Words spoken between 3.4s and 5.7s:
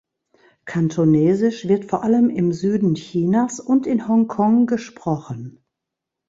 und in Hongkong gesprochen.